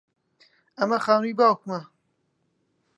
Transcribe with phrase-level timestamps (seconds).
[0.77, 1.79] ئەمە خانووی باوکمە.